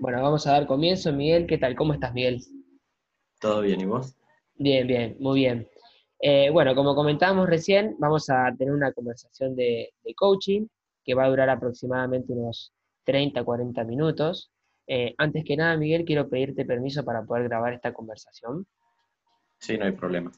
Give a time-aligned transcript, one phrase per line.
[0.00, 1.48] Bueno, vamos a dar comienzo, Miguel.
[1.48, 1.74] ¿Qué tal?
[1.74, 2.40] ¿Cómo estás, Miguel?
[3.40, 3.80] ¿Todo bien?
[3.80, 4.14] ¿Y vos?
[4.54, 5.68] Bien, bien, muy bien.
[6.20, 10.68] Eh, bueno, como comentábamos recién, vamos a tener una conversación de, coaching
[11.04, 12.72] que va a durar aproximadamente unos
[13.02, 14.52] 30, 40 minutos.
[14.86, 18.68] Eh, antes que nada, Miguel, quiero pedirte permiso para poder grabar esta conversación.
[19.58, 20.30] Sí, no hay problema.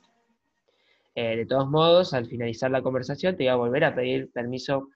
[1.14, 4.88] Eh, de todos modos, al finalizar la conversación, te voy a volver a pedir permiso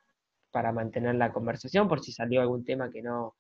[0.51, 3.35] para mantener la conversación por si salió algún tema que no,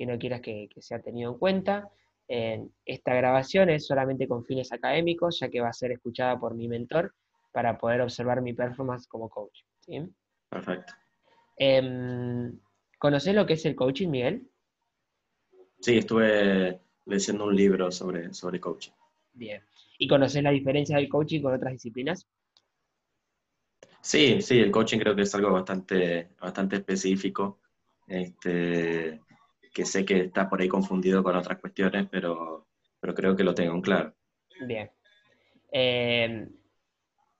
[0.00, 1.90] que no quieras que, sea tenido en cuenta.
[2.26, 6.68] esta grabación es solamente con fines académicos, ya que va a ser escuchada por mi
[6.68, 7.14] mentor
[7.52, 9.60] para poder observar mi performance como coach.
[10.48, 10.94] Perfecto.
[11.58, 12.50] Eh,
[12.96, 14.48] ¿Conoces lo que es el coaching, Miguel?
[15.80, 18.92] Sí, estuve leyendo un libro sobre, sobre coaching.
[19.34, 19.62] Bien.
[19.98, 22.26] ¿Y conoces la diferencia del coaching con otras disciplinas?
[24.00, 27.60] Sí, sí, el coaching creo que es algo bastante, bastante específico,
[28.06, 29.20] este,
[29.72, 32.66] que sé que está por ahí confundido con otras cuestiones, pero,
[32.98, 34.14] pero creo que lo tengo claro.
[34.66, 34.90] Bien.
[35.72, 36.48] Eh,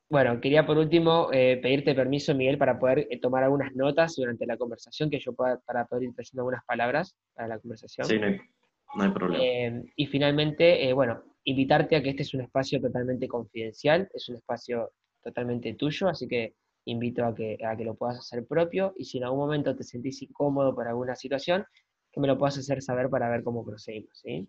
[0.08, 4.46] bueno, quería por último eh, pedirte permiso, Miguel, para poder eh, tomar algunas notas durante
[4.46, 8.06] la conversación, que yo pueda, para poder ir presentando algunas palabras para la conversación.
[8.06, 9.84] Sí, no hay, problema.
[9.94, 14.90] y finalmente, bueno, invitarte a que este es un espacio totalmente confidencial, es un espacio
[15.22, 16.54] totalmente tuyo, así que
[16.86, 19.84] invito a que, a que lo puedas hacer propio y si en algún momento te
[19.84, 21.64] sentís incómodo por alguna situación,
[22.12, 24.18] que me lo puedas hacer saber para ver cómo procedimos.
[24.18, 24.48] ¿sí?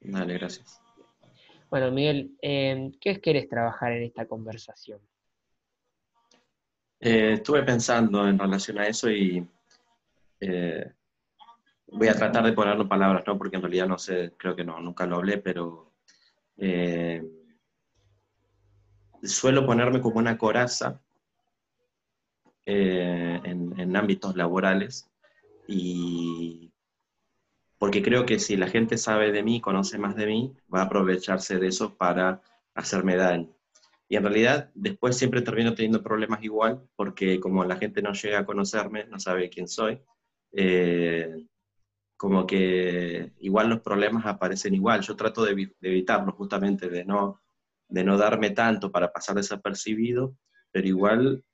[0.00, 0.80] Dale, gracias.
[1.70, 5.00] Bueno, Miguel, eh, ¿qué querés trabajar en esta conversación?
[7.00, 9.44] Eh, estuve pensando en relación a eso y
[10.40, 10.92] eh,
[11.86, 13.38] voy a tratar de ponerlo en palabras, ¿no?
[13.38, 15.92] Porque en realidad no sé, creo que no, nunca lo hablé, pero
[16.56, 17.22] eh,
[19.22, 21.00] suelo ponerme como una coraza
[22.66, 25.10] eh, en, ámbitos laborales
[25.68, 26.71] y
[27.82, 30.84] porque creo que si la gente sabe de mí, conoce más de mí, va a
[30.84, 32.40] aprovecharse de eso para
[32.74, 33.56] hacerme daño.
[34.08, 38.38] Y en realidad después siempre termino teniendo problemas igual, porque como la gente no llega
[38.38, 40.00] a conocerme, no sabe quién soy,
[40.52, 41.44] eh,
[42.16, 45.00] como que igual los problemas aparecen igual.
[45.00, 47.40] Yo trato de, evitarlos justamente, de no,
[47.88, 50.36] de no darme tanto para pasar desapercibido,
[50.70, 51.44] pero igual,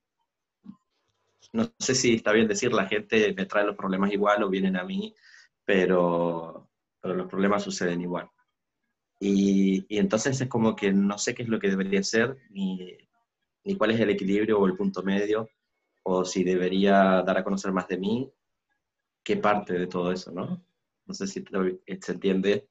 [1.55, 4.77] no sé si está bien decir, la gente me trae los problemas igual o vienen
[4.77, 5.15] a mí,
[5.69, 6.67] pero,
[6.99, 8.31] pero los problemas suceden igual.
[9.21, 12.97] Y, y, entonces es como que no sé qué es lo que debería ser, ni,
[13.65, 15.47] ni cuál es el equilibrio o el punto medio,
[16.05, 18.33] o si debería dar a conocer más de mí,
[19.23, 20.65] qué parte de todo eso, ¿no?
[21.05, 21.45] No sé si
[22.01, 22.67] se entiende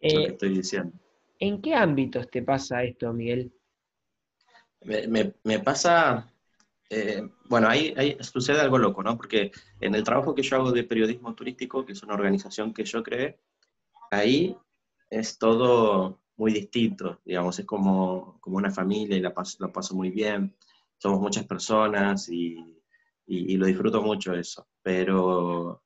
[0.00, 0.92] lo que eh, estoy diciendo.
[1.38, 3.50] ¿En qué ámbitos te pasa esto, Miguel?
[4.82, 6.30] Me, pasa,
[6.90, 9.16] eh, bueno, ahí, sucede algo loco, ¿no?
[9.16, 9.50] Porque
[9.80, 13.02] en el trabajo que yo hago de periodismo turístico, que es una organización que yo
[13.02, 13.38] creé,
[14.10, 14.56] ahí
[15.10, 19.94] es todo muy distinto, digamos, es como, como una familia y la paso, la paso
[19.94, 20.54] muy bien,
[20.98, 22.78] somos muchas personas y
[23.28, 24.66] y, lo disfruto mucho eso.
[24.82, 25.82] Pero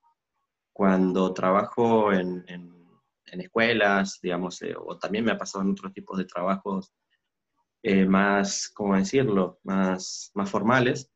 [0.73, 2.73] cuando trabajo en, en,
[3.41, 6.93] escuelas, digamos, eh, o también me ha pasado en otros tipos de trabajos
[7.83, 11.11] eh, más, ¿cómo decirlo?, más, más formales,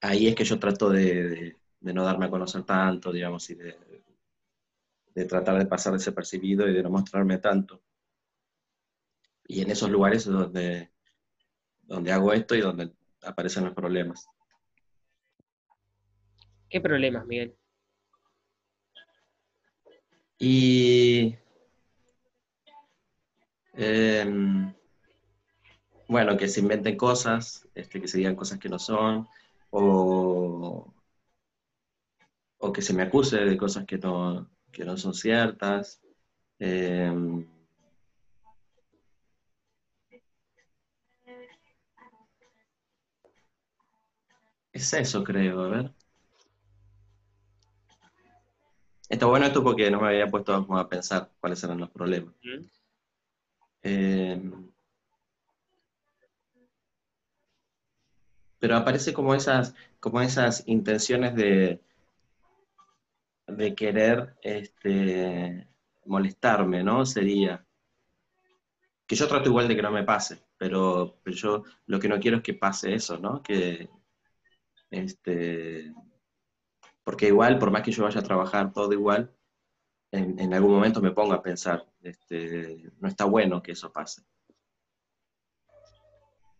[0.00, 3.76] ahí es que yo trato de, de, no darme a conocer tanto, digamos, y de,
[5.14, 7.82] de tratar de pasar desapercibido y de no mostrarme tanto.
[9.46, 10.90] Y en esos lugares es donde,
[11.82, 12.92] donde hago esto y donde
[13.22, 14.26] aparecen los problemas.
[16.68, 17.56] ¿Qué problemas, Miguel?
[20.38, 21.36] Y
[23.80, 24.72] em,
[26.08, 29.28] bueno, que se inventen cosas, este, que se digan cosas que no son,
[29.70, 30.92] o,
[32.74, 36.00] que se me acuse de cosas que no, que no son ciertas.
[36.58, 37.46] Em,
[44.72, 45.94] Es eso, creo, a ver.
[49.08, 52.34] Está bueno esto porque no me había puesto a pensar cuáles eran los problemas.
[53.82, 54.40] Eh,
[58.58, 61.80] pero aparece como esas, como esas intenciones de,
[63.46, 65.66] de querer este,
[66.04, 67.04] molestarme, ¿no?
[67.06, 67.64] Sería
[69.06, 72.20] que yo trato igual de que no me pase, pero, pero yo lo que no
[72.20, 73.42] quiero es que pase eso, ¿no?
[73.42, 73.88] Que,
[74.90, 75.92] este,
[77.02, 79.34] porque igual, por más que yo vaya a trabajar todo igual,
[80.12, 84.22] en, algún momento me pongo a pensar, este, no está bueno que eso pase.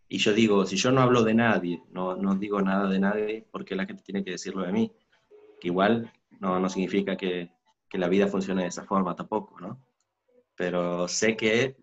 [0.08, 3.74] Y yo digo, si yo no hablo de nadie, no, digo nada de nadie, porque
[3.74, 4.92] la gente tiene que decirlo de mí?
[5.60, 7.50] Que igual no, significa que,
[7.92, 9.84] la vida funcione de esa forma tampoco, ¿no?
[10.56, 11.76] Pero sé que,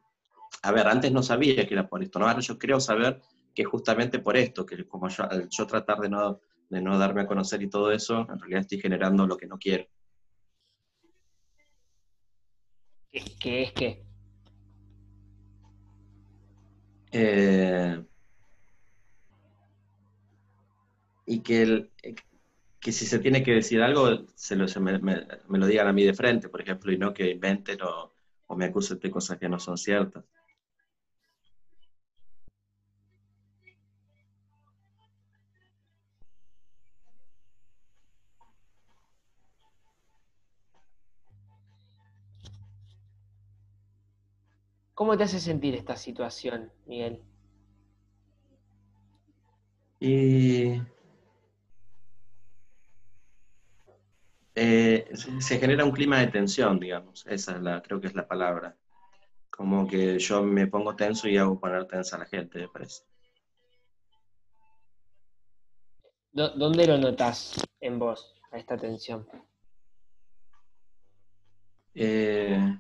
[0.62, 2.28] a ver, antes no sabía que era por esto, ¿no?
[2.28, 3.22] Ahora yo creo saber
[3.54, 7.28] que justamente por esto, que como yo, yo tratar de no, de no darme a
[7.28, 9.86] conocer y todo eso, en realidad estoy generando lo que no quiero.
[13.12, 14.04] ¿Qué, es qué?
[17.12, 18.04] Eh,
[21.26, 21.92] y que el,
[22.80, 26.14] que si se tiene que decir algo, se, lo, me, lo digan a mí de
[26.14, 28.14] frente, por ejemplo, y no que inventen o,
[28.48, 30.24] o me acusen de cosas que no son ciertas.
[44.98, 47.22] ¿Cómo te hace sentir esta situación, Miguel?
[50.00, 50.82] Y
[54.56, 58.28] Eh, se genera un clima de tensión, digamos, esa es la, creo que es la
[58.28, 58.76] palabra.
[59.52, 63.04] Como que yo me pongo tenso y hago poner tensa a la gente, me parece.
[66.32, 69.28] ¿Dónde lo notas en vos, a esta tensión?
[71.94, 72.80] Eh,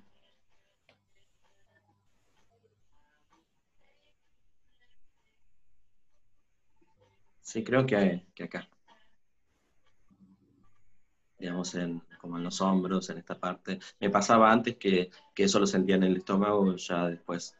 [7.47, 8.67] sí, creo que, que acá
[11.39, 13.79] digamos, en, como en los hombros, en esta parte.
[13.99, 17.55] Me pasaba antes que, que eso lo sentía en el estómago, ya después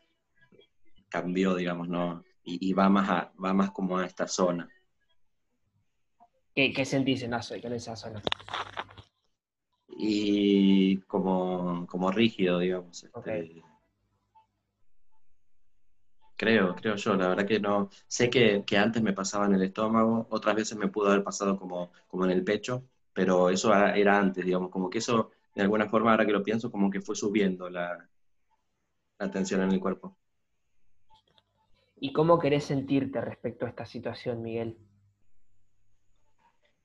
[1.10, 2.24] cambió, digamos, ¿no?
[2.44, 4.70] Y, va, más a, va más como a esta zona.
[6.56, 8.22] ¿Qué, qué sentís en, en esa zona?
[9.90, 13.04] Y como, como rígido, digamos.
[13.04, 13.62] Este,
[16.38, 17.90] creo, creo yo, la verdad que no.
[18.08, 21.58] Sé que, que, antes me pasaba en el estómago, otras veces me pudo haber pasado
[21.58, 25.90] como, como en el pecho, pero eso era antes, digamos, como que eso, de alguna
[25.90, 28.08] forma, ahora que lo pienso, como que fue subiendo la,
[29.20, 30.16] la tensión en el cuerpo.
[32.00, 34.78] ¿Y cómo querés sentirte respecto a esta situación, Miguel?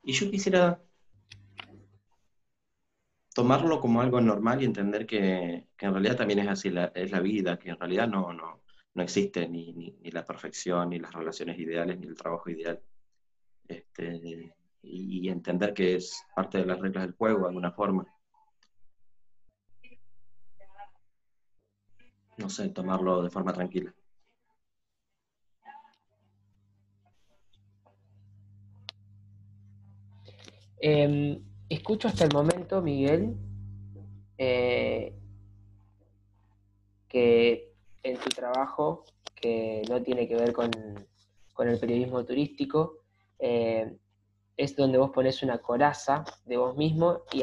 [0.03, 0.83] Y yo quisiera
[3.35, 7.11] tomarlo como algo normal y entender que, que en realidad también es así, la, es
[7.11, 8.62] la vida, que en realidad no, no,
[8.95, 12.81] no existe ni, ni, la perfección, ni las relaciones ideales, ni el trabajo ideal.
[13.69, 18.07] Este, y entender que es parte de las reglas del juego de alguna forma.
[22.37, 23.95] No sé, tomarlo de forma tranquila.
[30.81, 33.37] Em, escucho hasta el momento, Miguel,
[34.37, 35.15] eh,
[37.09, 37.72] que
[38.03, 39.05] en tu trabajo,
[39.41, 40.71] que no tiene que ver con,
[41.59, 42.99] el periodismo turístico,
[43.39, 43.97] eh,
[44.57, 47.43] es donde vos pones una coraza de vos mismo y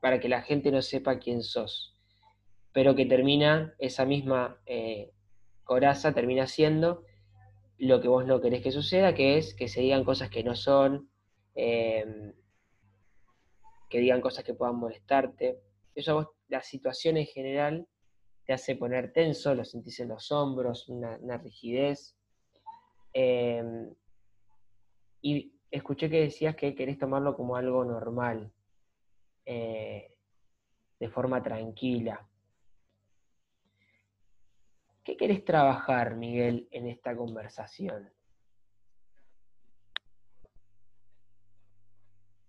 [0.00, 1.96] para que la gente no sepa quién sos.
[2.72, 5.12] Pero que termina, esa misma eh,
[5.64, 7.04] coraza termina siendo
[7.78, 10.54] lo que vos no querés que suceda, que es que se digan cosas que no
[10.54, 11.10] son,
[11.54, 12.32] em,
[13.88, 15.60] que digan cosas que puedan molestarte.
[15.94, 17.86] Eso a la situación en general
[18.44, 22.16] te hace poner tenso, lo sentís en los hombros, una, rigidez.
[23.12, 23.94] Em,
[25.20, 28.52] y escuché que decías que querés tomarlo como algo normal,
[29.44, 30.16] eh,
[30.98, 32.28] de forma tranquila.
[35.04, 38.10] ¿Qué querés trabajar, Miguel, en esta conversación?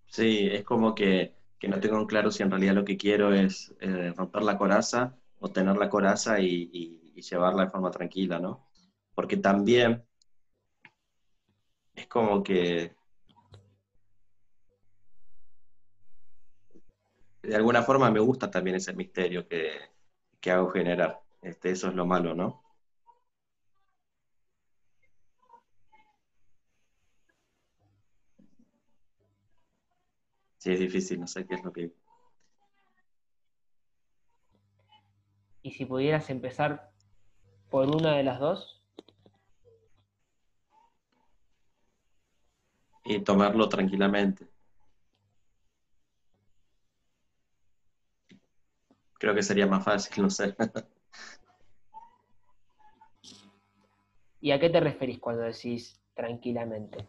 [0.06, 1.36] Sí, es como que,
[1.68, 5.50] no tengo claro si en realidad lo que quiero es eh, romper la coraza o
[5.52, 8.66] tener la coraza y, llevarla de forma tranquila, ¿no?
[9.14, 10.04] Porque también
[11.96, 12.96] es como que
[17.42, 21.22] de alguna forma me gusta también ese misterio que, hago generar.
[21.42, 22.64] Este, eso es lo malo, ¿no?
[30.58, 32.03] Sí, es difícil, no sé qué es lo que...
[35.64, 36.92] ¿Y si pudieras empezar
[37.72, 38.84] por una de las dos?
[43.06, 44.54] Y tomarlo tranquilamente.
[49.24, 50.54] creo que sería más fácil, no sé.
[54.42, 57.08] ¿Y a qué te referís cuando decís tranquilamente?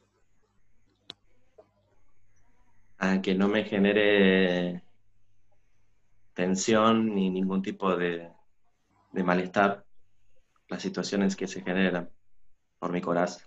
[2.99, 4.84] A que no me genere
[6.34, 8.30] tensión ni ningún tipo de,
[9.14, 9.85] de malestar
[10.68, 12.11] las situaciones que se generan
[12.78, 13.42] por mi corazón.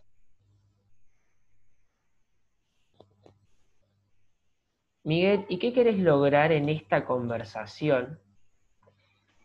[5.04, 8.20] Miguel, ¿y qué querés lograr en esta conversación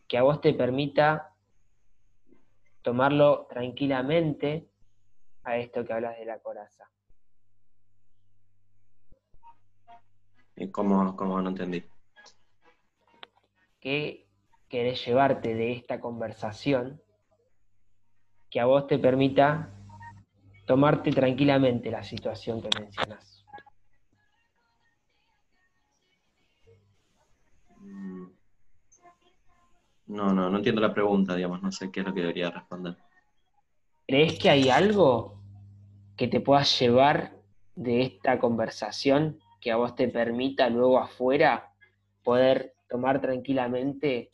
[0.08, 1.34] que a vos te permita
[2.82, 4.68] tomarlo tranquilamente
[5.44, 6.90] a esto que hablas de la coraza?
[10.70, 11.84] ¿Cómo, cómo no entendí?
[13.80, 14.21] ¿Qué
[14.72, 16.98] querés llevarte de esta conversación
[18.48, 19.70] que a vos te permita
[20.66, 23.44] tomarte tranquilamente la situación que mencionas?
[27.80, 28.28] Mm.
[30.06, 32.96] No, no, no entiendo la pregunta, digamos, no sé qué es lo que debería responder.
[34.08, 35.38] ¿Crees que hay algo
[36.16, 37.36] que te puedas llevar
[37.74, 41.74] de esta conversación que a vos te permita luego afuera
[42.22, 44.30] poder tomar tranquilamente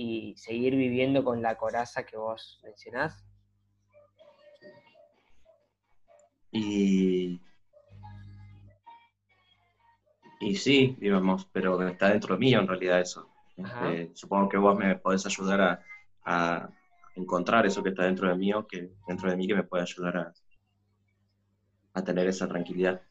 [0.00, 3.26] y seguir viviendo con la coraza que vos mencionás?
[6.52, 7.40] Y,
[10.38, 13.28] y sí, digamos, pero está dentro mío en realidad eso.
[13.56, 15.84] Este, supongo que vos me podés ayudar a,
[16.24, 16.70] a,
[17.16, 20.16] encontrar eso que está dentro de mí, que dentro de mí que me puede ayudar
[20.16, 20.32] a,
[21.94, 23.02] a tener esa tranquilidad.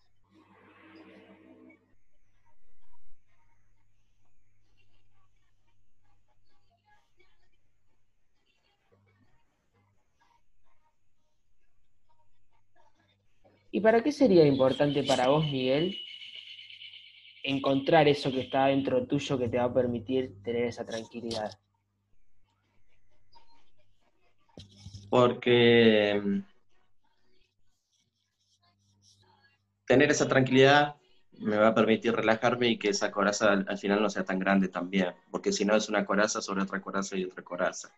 [13.77, 15.95] ¿Y para qué sería importante para vos, Miguel,
[17.43, 21.51] encontrar eso que está dentro tuyo que te va a permitir tener esa tranquilidad?
[25.11, 26.39] Porque mm,
[29.85, 30.95] tener esa tranquilidad
[31.33, 34.69] me va a permitir relajarme y que esa coraza al, final no sea tan grande
[34.69, 37.93] también, porque si no es una coraza sobre otra coraza y otra coraza.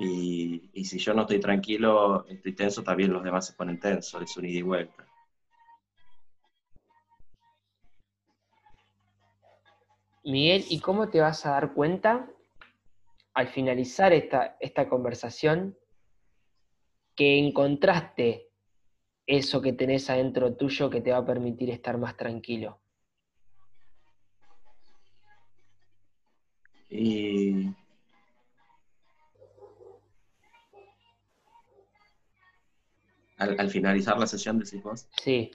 [0.00, 4.22] Y, y, si yo no estoy tranquilo, estoy tenso, también los demás se ponen tensos,
[4.22, 5.08] es un ida y vuelta.
[10.22, 12.30] Miguel, ¿y cómo te vas a dar cuenta
[13.34, 15.76] al finalizar esta, esta conversación
[17.16, 18.50] que encontraste
[19.26, 22.80] eso que tenés adentro tuyo que te va a permitir estar más tranquilo?
[26.88, 27.74] Y
[33.38, 35.08] al, finalizar la sesión, decís vos.
[35.22, 35.50] Sí.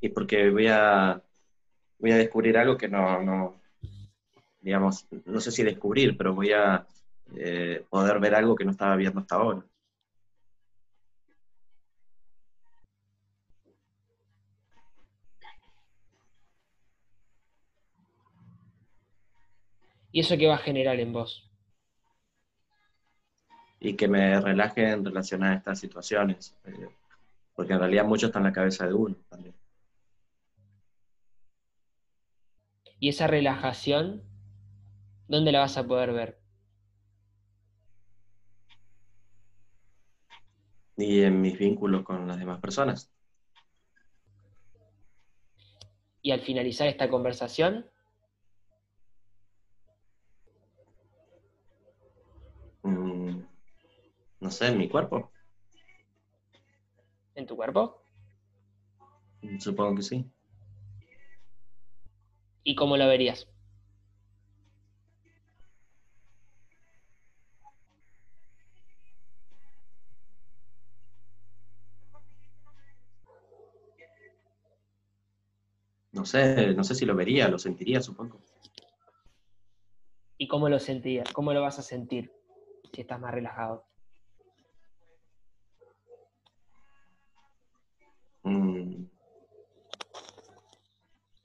[0.00, 1.22] Y porque voy a,
[1.98, 3.60] voy a descubrir algo que no, no,
[4.62, 6.86] digamos, no sé si descubrir, pero voy a
[7.36, 9.62] eh, poder ver algo que no estaba viendo hasta ahora.
[20.12, 21.48] ¿Y eso qué va a generar en vos?
[23.78, 26.88] Y que me relaje en relación a estas situaciones, eh,
[27.54, 29.54] porque en realidad mucho está en la cabeza de uno también.
[32.98, 34.22] ¿Y esa relajación,
[35.28, 36.38] dónde la vas a poder ver?
[40.98, 43.10] Y en mis vínculos con las demás personas.
[46.20, 47.86] Y al finalizar esta conversación,
[54.50, 55.30] No sé, en mi cuerpo.
[57.36, 58.02] ¿En tu cuerpo?
[59.60, 60.28] Supongo que sí.
[62.64, 63.48] ¿Y cómo lo verías?
[76.10, 78.40] No sé, no sé si lo vería, lo sentiría, supongo.
[80.38, 81.32] ¿Y cómo lo sentirías?
[81.32, 82.32] ¿Cómo lo vas a sentir
[82.92, 83.89] si estás más relajado?
[88.42, 89.04] Mm,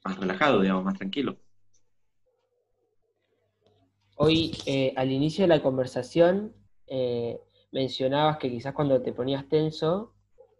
[0.03, 1.37] más relajado, digamos, más tranquilo.
[4.17, 6.55] Hoy, eh, al inicio de la conversación,
[6.87, 7.39] eh,
[7.71, 10.13] mencionabas que quizás cuando te ponías tenso,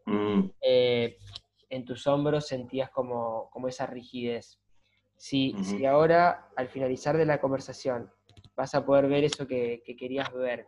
[0.06, 0.42] mm.
[0.62, 1.18] eh,
[1.70, 4.60] en tus hombros sentías como, esa rigidez.
[5.16, 8.12] Si, si, ahora, al finalizar de la conversación,
[8.56, 10.68] vas a poder ver eso que, que querías ver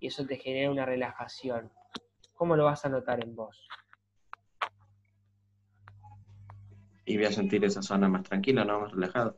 [0.00, 1.70] y eso te genera una relajación,
[2.34, 3.68] ¿cómo lo vas a notar en vos?
[7.10, 8.82] Y voy a sentir esa zona más tranquila, ¿no?
[8.82, 9.36] Más relajado.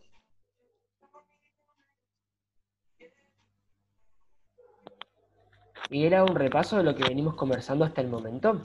[5.88, 8.60] Y era un repaso de lo que venimos conversando hasta el momento.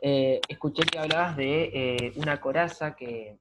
[0.00, 3.38] Eh, escuché que hablabas de eh, una coraza que,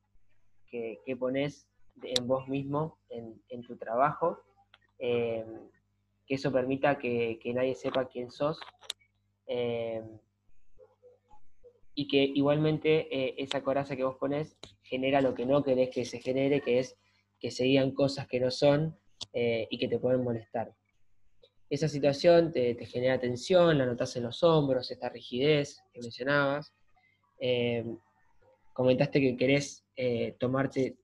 [0.67, 1.69] que, pones
[2.03, 4.43] en vos mismo, en, tu trabajo,
[4.99, 5.45] eh,
[6.27, 8.59] que eso permita que, nadie sepa quién sos.
[12.01, 16.03] Y que igualmente eh, esa coraza que vos pones genera lo que no querés que
[16.03, 16.97] se genere, que es
[17.39, 18.97] que se digan cosas que no son
[19.33, 20.73] eh, y que te pueden molestar.
[21.69, 26.73] Esa situación te, genera tensión, la notas en los hombros, esta rigidez que mencionabas.
[27.39, 27.85] Eh,
[28.73, 29.85] comentaste que querés
[30.39, 30.97] tomarte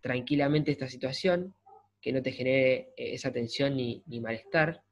[0.00, 1.52] tranquilamente esta situación,
[2.00, 4.84] que no te genere esa tensión ni, ni malestar.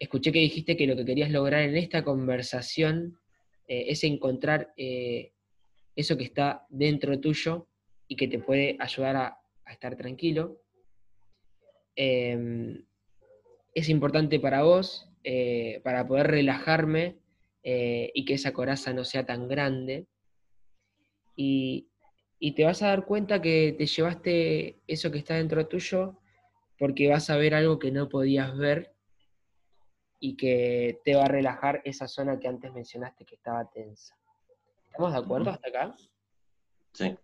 [0.00, 3.20] Escuché que dijiste que lo que querías lograr en esta conversación
[3.66, 5.32] eh, es encontrar eh,
[5.96, 7.68] eso que está dentro tuyo
[8.08, 9.40] y que te puede ayudar a,
[9.70, 10.60] estar tranquilo.
[11.96, 12.84] Em,
[13.74, 17.16] es importante para vos, eh, para poder relajarme
[17.66, 20.06] y que esa coraza no sea tan grande.
[21.34, 21.88] Y,
[22.38, 26.20] y te vas a dar cuenta que te llevaste eso que está dentro tuyo
[26.78, 28.93] porque vas a ver algo que no podías ver
[30.20, 34.16] y que te va a relajar esa zona que antes mencionaste que estaba tensa.
[34.86, 35.96] ¿Estamos de acuerdo hasta acá?
[36.92, 37.18] Sí.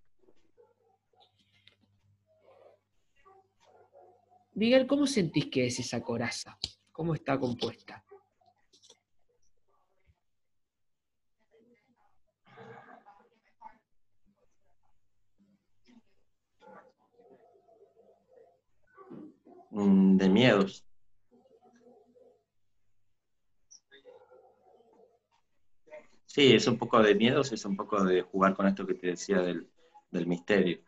[4.55, 6.59] Miguel, ¿cómo sentís que es esa coraza?
[6.93, 8.05] ¿Cómo está compuesta?
[19.71, 20.90] Mm, de miedos.
[26.33, 29.09] Sí, es un poco de miedo, es un poco de jugar con esto que te
[29.09, 29.69] decía del,
[30.29, 30.79] misterio.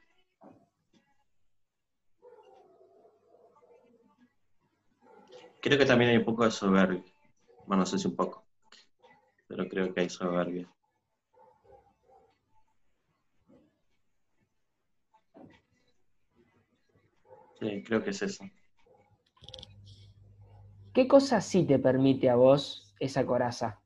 [5.60, 7.02] Creo que también hay un poco de soberbia.
[7.66, 8.44] Bueno, no sé si un poco,
[9.48, 10.72] pero creo que hay soberbia.
[17.58, 18.44] Sí, creo que es eso.
[20.94, 23.81] ¿Qué cosa sí te permite a vos esa coraza?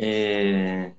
[0.00, 0.94] Eh,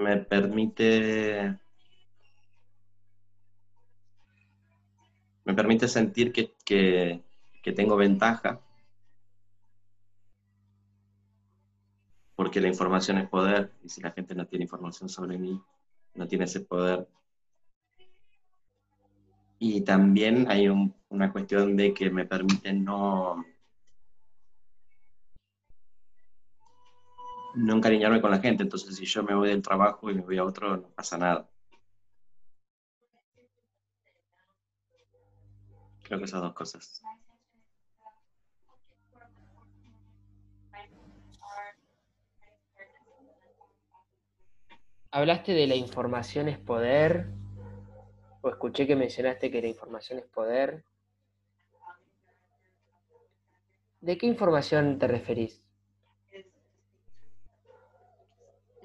[0.00, 1.58] me permite
[5.44, 7.22] me permite sentir que, que,
[7.72, 8.60] tengo ventaja
[12.34, 15.60] porque la información es poder y si la gente no tiene información sobre mí
[16.14, 17.06] no tiene ese poder.
[19.58, 20.68] Y también hay
[21.08, 23.44] una cuestión de que me permite no
[27.56, 28.62] no encariñarme con la gente.
[28.62, 31.48] Entonces, si yo me voy del trabajo y me voy a otro, no pasa nada.
[36.02, 37.02] Creo que esas dos cosas.
[45.10, 47.32] Hablaste de la información es poder,
[48.42, 50.84] o escuché que mencionaste que la información es poder.
[54.02, 55.65] ¿De qué información te referís?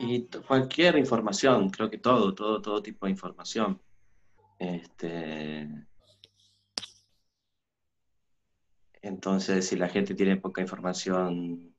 [0.03, 3.79] Y cualquier información, creo que todo, todo, todo tipo de información.
[4.57, 5.69] Este,
[9.03, 11.75] entonces, si la gente tiene poca información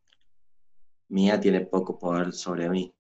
[1.09, 2.95] mía, tiene poco poder sobre mí.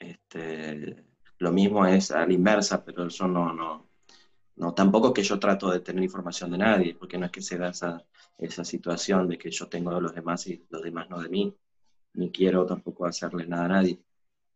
[0.00, 1.04] Este,
[1.38, 3.88] lo mismo es a la inversa, pero eso no, no,
[4.56, 7.58] no, tampoco que yo trato de tener información de nadie, porque no es que se
[7.58, 8.04] da esa,
[8.38, 11.56] esa situación de que yo tengo de los demás y los demás no de mí
[12.16, 13.98] ni quiero tampoco hacerle nada a nadie,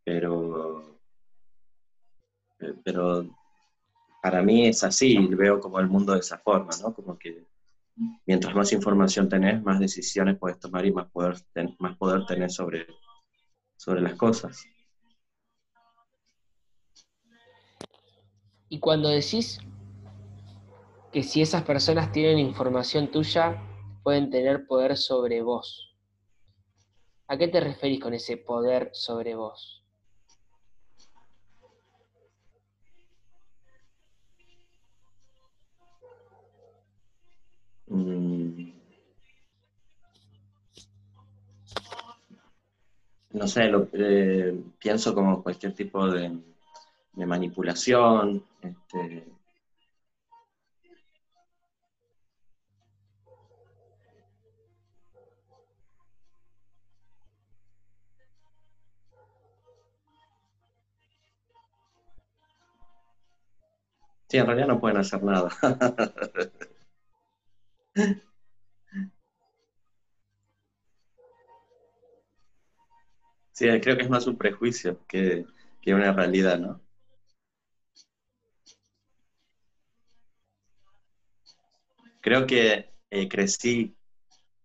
[0.04, 0.98] pero,
[2.58, 3.26] eh, pero
[4.22, 6.92] para mí es así, veo como el mundo de esa forma, ¿no?
[6.94, 7.46] Como que
[8.26, 11.36] mientras más información tenés, más decisiones puedes tomar y más poder,
[11.78, 12.86] más poder tener sobre,
[13.76, 14.64] sobre las cosas.
[18.68, 19.58] Y cuando decís
[21.12, 23.60] que si esas personas tienen información tuya,
[24.02, 25.89] pueden tener poder sobre vos,
[27.30, 29.84] ¿A qué te referís con ese poder sobre vos?
[37.86, 38.72] Mm.
[43.30, 46.36] No sé, lo, eh, pienso como cualquier tipo de,
[47.12, 49.24] de manipulación, este,
[64.30, 65.50] Sí, en realidad no pueden hacer nada.
[73.52, 75.46] Sí, creo que es más un prejuicio, que
[75.82, 76.80] que una realidad, ¿no?
[82.20, 83.94] Creo que eh, crecí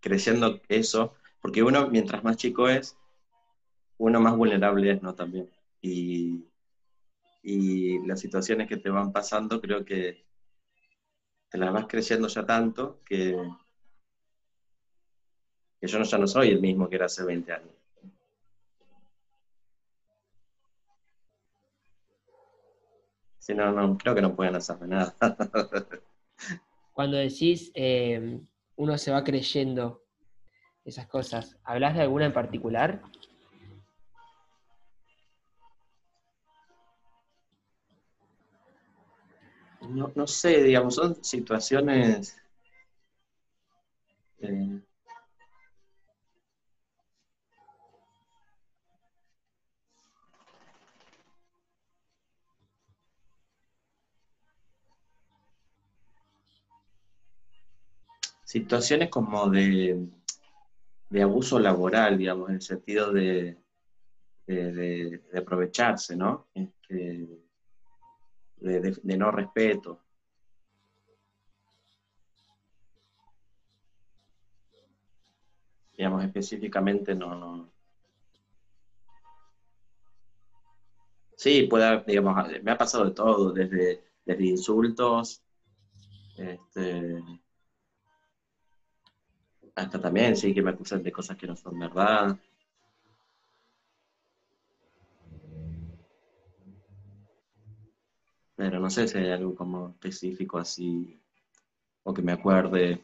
[0.02, 2.98] creciendo eso, porque uno, mientras más chico es,
[3.98, 5.16] uno más vulnerable es, ¿no?
[5.16, 5.50] También.
[5.82, 6.46] Y,
[7.48, 10.26] y las situaciones que te van pasando, creo que
[11.48, 13.38] te las vas creciendo ya tanto que,
[15.80, 17.70] que yo no, ya no soy el mismo que era hace 20 años.
[23.38, 25.16] Si no, no, creo que no pueden hacerme nada.
[26.94, 28.40] Cuando decís eh,
[28.76, 30.02] uno se va creyendo
[30.84, 33.04] esas cosas, ¿hablas de alguna en particular?
[39.90, 42.36] No, no sé, digamos, son situaciones...
[44.40, 44.80] eh,
[58.46, 60.08] situaciones como de,
[61.10, 63.58] de abuso laboral, digamos, en el sentido de,
[64.48, 66.48] de, de- aprovecharse, ¿no?
[66.56, 67.28] Este,
[68.58, 70.00] de, de- no respeto.
[75.98, 77.72] Digamos, específicamente no, no.
[81.38, 85.42] Sí, puede, digamos, me ha pasado de todo, desde, desde insultos,
[86.38, 87.22] este,
[89.76, 92.38] hasta también, sí, que me acusan de cosas que no son verdad.
[98.56, 101.20] Pero no sé si hay algo como específico así,
[102.04, 103.02] o que me acuerde,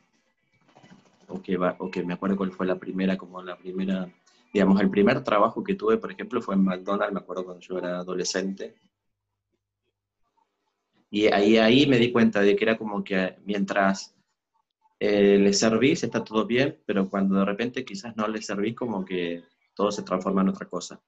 [1.28, 4.10] o que, va, o que me acuerde cuál fue la primera, como la primera,
[4.54, 7.78] digamos, el primer trabajo que tuve, por ejemplo, fue en McDonald's, me acuerdo cuando yo
[7.78, 8.76] era adolescente.
[11.12, 14.16] Y ahí, ahí me di cuenta de que era como que mientras
[15.00, 19.04] eh, le servís está todo bien, pero cuando de repente quizás no le servís, como
[19.06, 19.44] que
[19.76, 21.02] todo se transforma en otra cosa.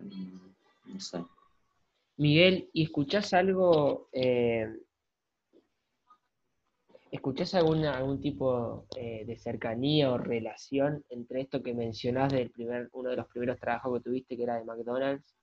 [0.00, 0.54] Mm,
[0.94, 1.24] No sé.
[2.18, 4.72] Miguel, ¿y escuchás algo, eh,
[7.10, 12.88] escuchás alguna, algún tipo eh, de cercanía o relación entre esto que mencionás del primer,
[12.92, 15.34] uno de los primeros trabajos que tuviste, que era de McDonald's,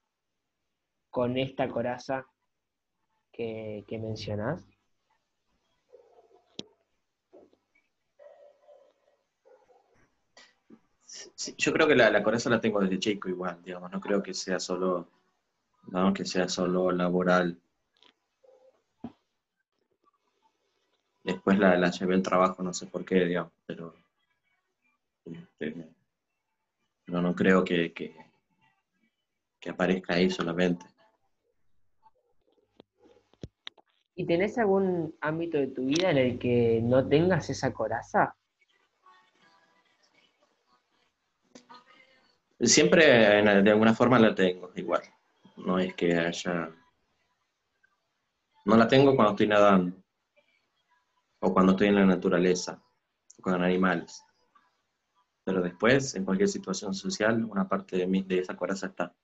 [1.10, 2.26] con esta coraza
[3.30, 4.66] que, que mencionás?
[11.04, 14.22] Sí, yo creo que la, la coraza la tengo desde chico igual, digamos, no creo
[14.22, 15.08] que sea solo,
[15.88, 17.58] no, que sea solo laboral.
[21.24, 23.94] Después la, la llevé al trabajo, no sé por qué, digamos, pero
[25.24, 25.90] este,
[27.06, 28.16] no, no creo que, que,
[29.60, 30.84] que aparezca ahí solamente.
[34.14, 38.34] ¿Y tenés algún ámbito de tu vida en el que no tengas esa coraza?
[42.60, 45.02] Siempre de alguna forma la tengo, igual.
[45.56, 46.70] No es que haya...
[48.64, 49.96] No la tengo cuando estoy nadando,
[51.40, 52.80] o cuando estoy en la naturaleza,
[53.38, 54.24] o con animales.
[55.44, 59.14] Pero después, en cualquier situación social, una parte de, mí, de esa coraza está.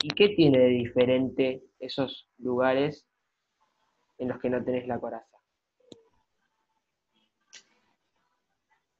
[0.00, 3.08] ¿Y qué tiene de diferente esos lugares
[4.18, 5.36] en los que no tenés la coraza?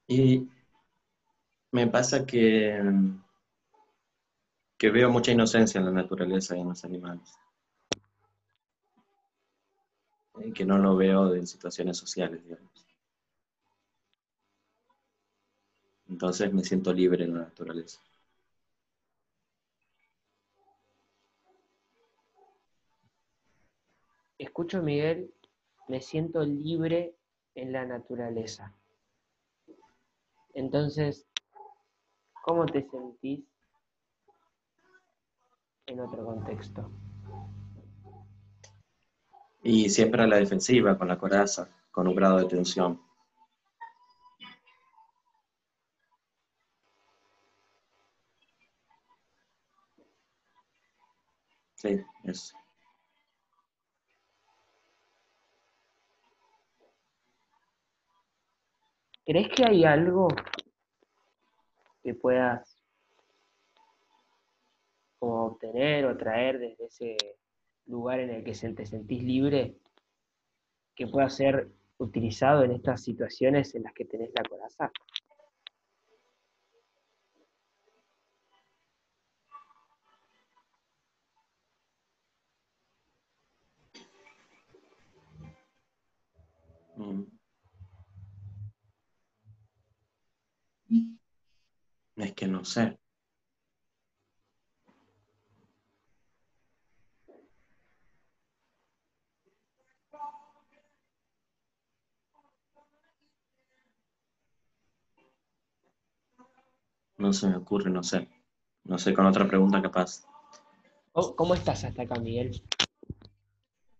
[0.08, 0.48] Y
[1.76, 2.80] me pasa que,
[4.78, 7.30] que veo mucha inocencia en la naturaleza y en los animales.
[10.54, 12.86] Que no lo veo en situaciones sociales, digamos.
[16.08, 18.00] Entonces me siento libre en la naturaleza.
[24.38, 25.30] Escucho, Miguel,
[25.88, 27.14] me siento libre
[27.54, 28.74] en la naturaleza.
[30.54, 31.26] Entonces,
[32.46, 33.44] ¿cómo te sentís
[35.86, 36.88] en otro contexto?
[39.64, 43.02] Y siempre a la defensiva, con la coraza, con un grado de tensión.
[51.74, 52.56] Sí, eso.
[59.24, 60.28] ¿Crees que hay algo
[62.06, 62.80] que puedas
[65.18, 67.16] obtener o traer desde ese,
[67.86, 69.76] lugar en el que te sentís libre
[70.94, 74.92] que pueda ser utilizado en estas situaciones en las que tenés la coraza?
[86.96, 87.36] Mm.
[92.66, 92.98] Que no sé.
[107.18, 108.28] No se me ocurre, no sé.
[108.84, 110.24] No sé, con otra pregunta capaz.
[111.12, 112.62] ¿Cómo estás hasta acá, Miguel?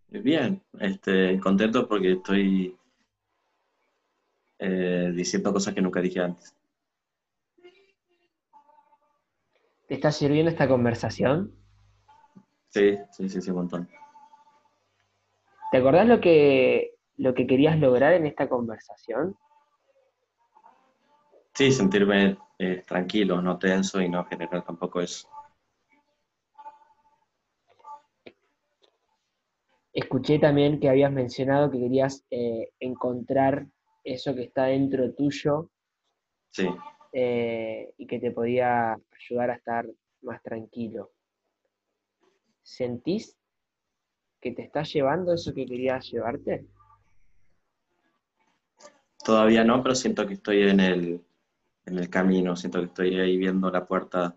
[0.08, 2.76] Bien, este, contento porque estoy
[4.58, 6.54] eh, diciendo cosas que nunca dije antes.
[9.86, 11.54] ¿Te está sirviendo esta conversación?
[12.68, 13.88] Sí, sí, sí, sí, un montón.
[15.70, 19.36] ¿Te acordás lo que, lo que querías lograr en esta conversación?
[21.54, 25.28] Sí, sentirme eh, tranquilo, no tenso y no generar tampoco eso.
[29.92, 33.66] Escuché también que habías mencionado que querías eh, encontrar
[34.04, 35.70] eso que está dentro tuyo
[36.50, 36.68] sí.
[37.18, 39.86] Eh, y que te podía ayudar a estar
[40.20, 41.12] más tranquilo.
[42.62, 43.34] ¿Sentís
[44.38, 46.66] que te está llevando eso que querías llevarte?
[49.24, 51.24] Todavía no, pero siento que estoy en el,
[51.86, 54.36] en el camino, siento que estoy ahí viendo la puerta.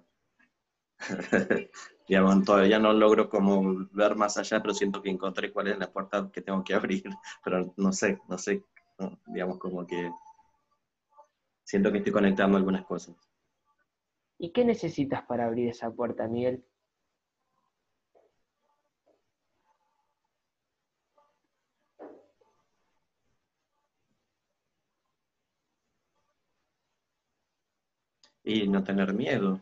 [2.08, 5.92] digamos, todavía no logro como ver más allá, pero siento que encontré cuál es la
[5.92, 7.04] puerta que tengo que abrir,
[7.44, 8.64] pero no sé, no sé,
[9.28, 10.10] digamos como que
[11.70, 13.16] siento que estoy conectando algunas cosas.
[14.40, 16.66] ¿Y qué necesitas para abrir esa puerta, Miguel?
[28.44, 29.62] Y no tener miedo.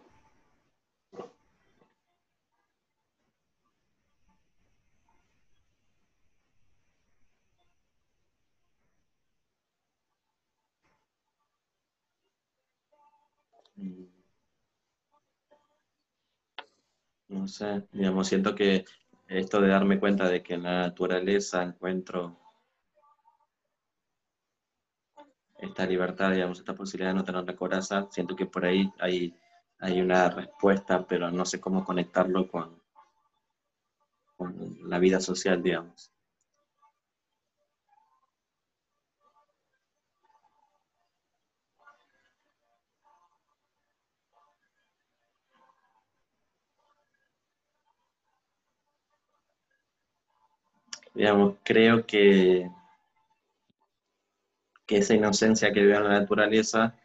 [17.29, 18.83] No sé, digamos, siento que
[19.29, 22.37] esto de darme cuenta de que en la naturaleza encuentro
[25.57, 29.35] esta libertad, digamos, esta posibilidad de no tener la coraza, siento que por ahí hay,
[29.79, 32.81] hay una respuesta, pero no sé cómo conectarlo con,
[34.35, 36.11] con la vida social, digamos.
[51.17, 52.69] Digamos, creo que
[54.87, 56.95] esa inocencia que veo en la naturaleza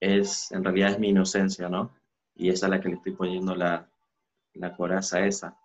[0.00, 1.94] es, en realidad es mi inocencia, ¿no?
[2.34, 3.88] Y esa es la que le estoy poniendo la,
[4.54, 5.56] la coraza esa,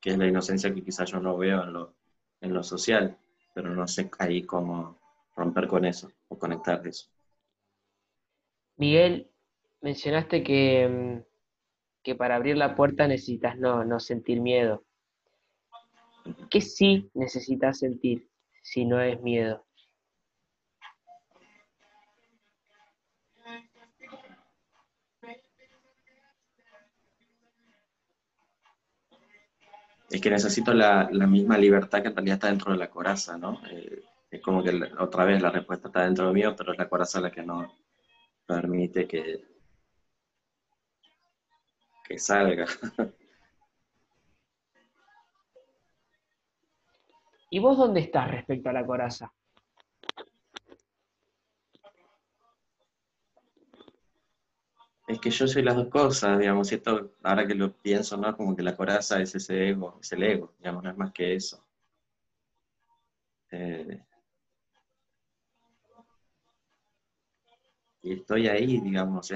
[0.00, 1.96] que es la inocencia que quizás yo no veo en lo,
[2.40, 3.18] en lo social,
[3.52, 4.96] pero no sé ahí cómo
[5.34, 7.08] romper con eso o conectar de eso.
[8.76, 9.28] Miguel,
[9.80, 11.22] mencionaste que, mm,
[12.04, 14.84] que para abrir la puerta necesitas no, no sentir miedo.
[16.50, 18.28] ¿Qué sí necesitas sentir?
[18.64, 19.64] si no es miedo?
[30.10, 33.60] Es que necesito la, misma libertad que en realidad está dentro de la coraza, ¿no?
[33.70, 36.88] Eh, es como que otra vez la respuesta está dentro de mí, pero es la
[36.88, 37.76] coraza la que no
[38.46, 39.44] permite que,
[42.06, 42.66] que salga.
[47.54, 49.32] ¿Y vos dónde estás respecto a la coraza?
[55.06, 58.36] Es que yo soy las dos cosas, digamos, y esto, ahora que lo pienso, ¿no?
[58.36, 61.36] Como que la coraza es ese ego, es el ego, digamos, no es más que
[61.36, 61.64] eso.
[63.52, 64.02] Eh,
[68.02, 69.28] y estoy ahí, digamos,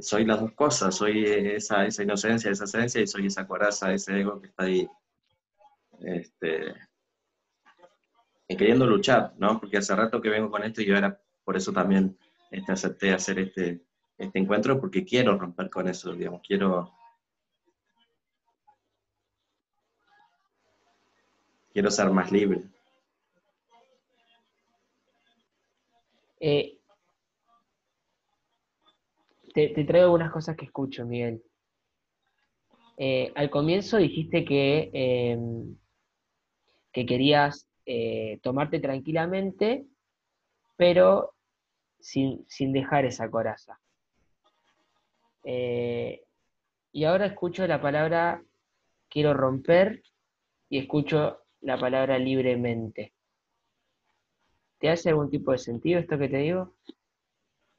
[0.00, 4.18] soy las dos cosas, soy esa, esa inocencia, esa esencia, y soy esa coraza, ese
[4.18, 4.88] ego que está ahí
[6.00, 6.74] este,
[8.48, 9.60] queriendo luchar, ¿no?
[9.60, 12.16] Porque hace rato que vengo con esto y yo era, por eso también
[12.50, 13.82] este, acepté hacer este,
[14.18, 16.92] este encuentro, porque quiero romper con eso, digamos, quiero...
[21.72, 22.62] Quiero ser más libre.
[26.40, 26.78] Eh,
[29.52, 31.42] te, te traigo algunas cosas que escucho, Miguel.
[32.96, 35.28] Eh, al comienzo dijiste que,
[36.96, 39.84] que querías eh, tomarte tranquilamente,
[40.78, 41.34] pero
[42.00, 43.78] sin, dejar esa coraza.
[45.44, 46.24] Eh,
[46.92, 48.42] y ahora escucho la palabra
[49.10, 50.04] quiero romper
[50.70, 53.12] y escucho la palabra libremente.
[54.78, 56.76] ¿Te hace algún tipo de sentido esto que te digo?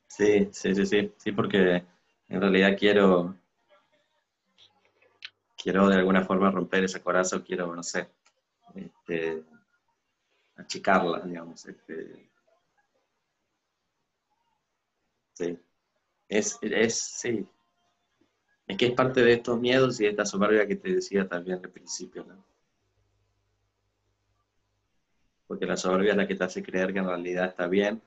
[0.06, 1.84] Sí, sí, sí, sí, sí, porque
[2.30, 3.36] en realidad quiero,
[5.58, 8.10] quiero de alguna forma romper ese corazón, quiero, no sé,
[8.78, 9.44] este,
[10.56, 11.66] achicarla, digamos.
[11.66, 12.30] Este,
[15.34, 15.60] sí,
[16.30, 17.48] es, es, sí,
[18.68, 21.60] es que es parte de estos miedos y de esta soberbia que te decía también
[21.64, 22.44] al principio, ¿no?
[25.48, 28.02] Porque la soberbia es la que te hace creer que en realidad está bien,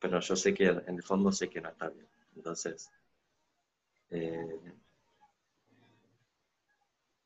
[0.00, 2.06] pero yo sé que en el fondo sé que no está bien.
[2.34, 2.90] Entonces,
[4.10, 4.60] eh,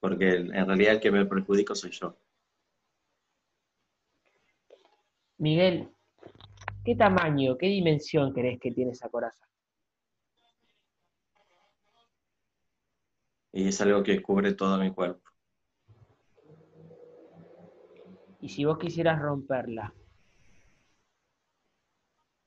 [0.00, 2.16] porque en realidad el que me perjudico soy yo.
[5.40, 5.88] Miguel,
[6.85, 9.48] ¿qué tamaño, qué dimensión crees que tiene esa coraza?
[13.50, 15.22] Y es algo que cubre todo mi cuerpo.
[18.42, 19.94] Y si vos quisieras romperla,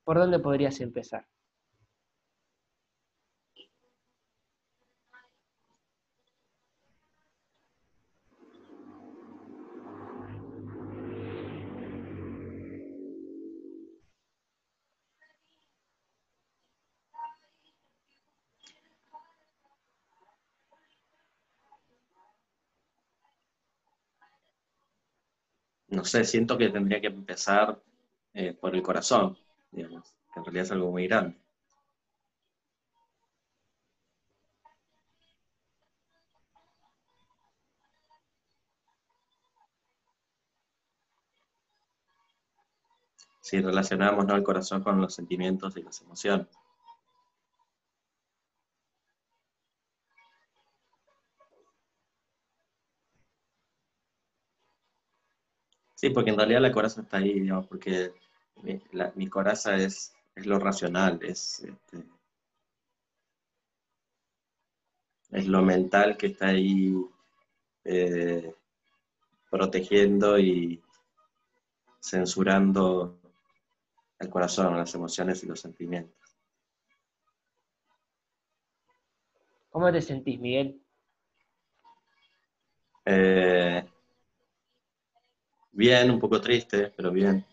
[0.03, 1.25] ¿por dónde podrías empezar?
[26.03, 27.81] No sé, siento que tendría que empezar
[28.33, 29.37] eh, por el corazón,
[29.71, 31.37] digamos, que en realidad es algo muy grande.
[43.39, 44.35] Si relacionamos ¿no?
[44.35, 46.47] el corazón con los sentimientos y las emociones.
[56.03, 58.11] Sí, porque en realidad la coraza está ahí, digamos, porque
[59.15, 62.03] mi, coraza es, es, lo racional, es, este,
[65.31, 66.93] es lo mental que está ahí
[67.85, 68.53] eh,
[69.49, 70.83] protegiendo y
[72.01, 73.17] censurando
[74.19, 76.35] el corazón, las emociones y los sentimientos.
[79.69, 80.81] ¿Cómo te sentís, Miguel?
[83.05, 83.87] Eh,
[85.73, 87.45] Bien, un poco triste, pero bien.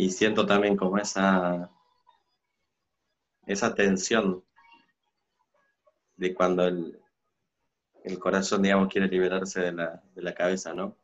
[0.00, 1.70] Y siento también como esa,
[3.46, 4.42] esa tensión
[6.16, 7.00] de cuando el,
[8.04, 10.98] el corazón, digamos, quiere liberarse de la, de la cabeza, ¿no?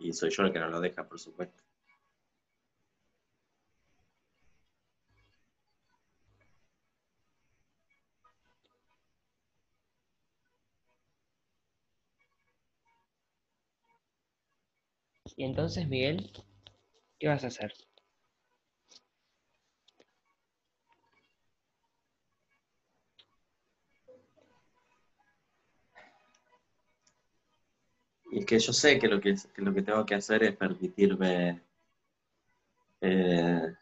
[0.00, 1.64] Y soy yo el que no lo deja, por supuesto.
[15.44, 16.30] Entonces, Miguel,
[17.18, 17.72] ¿qué vas a hacer?
[28.30, 31.60] Y es que yo sé que lo que, lo que tengo que hacer es permitirme
[33.00, 33.74] eh,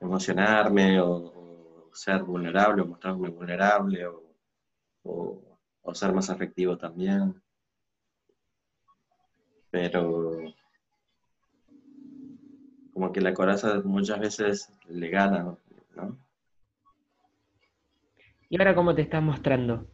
[0.00, 4.06] emocionarme o, ser vulnerable o mostrarme vulnerable
[5.02, 7.42] o ser más afectivo también
[9.70, 10.54] pero
[12.98, 15.56] como que la coraza muchas veces le gana,
[15.94, 16.18] ¿no?
[18.50, 19.86] ¿Y ahora cómo te estás mostrando?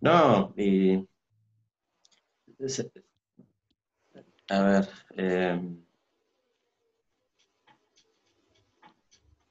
[0.00, 1.08] No, y...
[4.48, 5.82] A ver, em,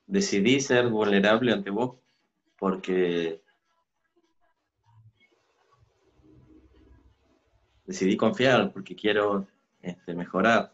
[0.05, 1.97] decidí ser vulnerable ante vos
[2.57, 3.41] porque
[7.87, 9.47] decidí confiar porque quiero
[9.81, 10.73] este, mejorar.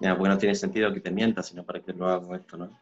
[0.00, 2.81] Ya, porque no tiene sentido que te mientas, sino para que lo hago esto, ¿no?